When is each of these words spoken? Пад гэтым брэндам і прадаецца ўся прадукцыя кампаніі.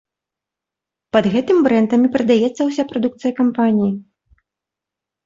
Пад 1.15 1.25
гэтым 1.33 1.57
брэндам 1.67 2.07
і 2.07 2.11
прадаецца 2.15 2.61
ўся 2.71 2.83
прадукцыя 2.93 3.31
кампаніі. 3.41 3.91